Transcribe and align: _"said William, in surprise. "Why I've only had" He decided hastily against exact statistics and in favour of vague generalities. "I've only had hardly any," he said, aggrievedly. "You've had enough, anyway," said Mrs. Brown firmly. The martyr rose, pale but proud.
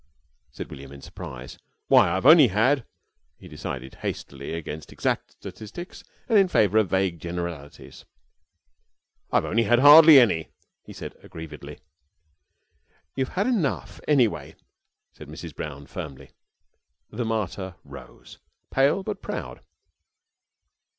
_"said 0.51 0.71
William, 0.71 0.91
in 0.91 0.99
surprise. 1.03 1.59
"Why 1.87 2.09
I've 2.09 2.25
only 2.25 2.47
had" 2.47 2.87
He 3.39 3.47
decided 3.47 3.99
hastily 4.01 4.53
against 4.53 4.91
exact 4.91 5.33
statistics 5.33 6.03
and 6.27 6.39
in 6.39 6.47
favour 6.47 6.79
of 6.79 6.89
vague 6.89 7.19
generalities. 7.19 8.03
"I've 9.31 9.45
only 9.45 9.65
had 9.65 9.77
hardly 9.77 10.19
any," 10.19 10.49
he 10.83 10.91
said, 10.91 11.13
aggrievedly. 11.21 11.81
"You've 13.13 13.37
had 13.37 13.45
enough, 13.45 14.01
anyway," 14.07 14.55
said 15.13 15.27
Mrs. 15.27 15.55
Brown 15.55 15.85
firmly. 15.85 16.31
The 17.11 17.23
martyr 17.23 17.75
rose, 17.83 18.39
pale 18.71 19.03
but 19.03 19.21
proud. 19.21 19.61